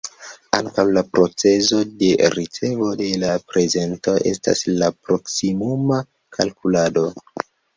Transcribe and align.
Ankaŭ 0.59 0.85
la 0.97 1.01
procezo 1.17 1.81
de 1.99 2.09
ricevo 2.37 2.89
de 3.03 3.11
la 3.25 3.35
prezento 3.51 4.17
estas 4.33 4.65
la 4.81 4.91
"proksimuma 5.05 6.01
kalkulado". 6.41 7.07